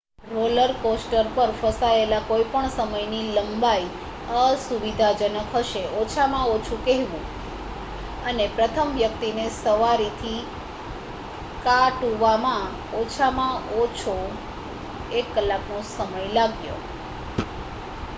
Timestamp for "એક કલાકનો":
15.11-15.77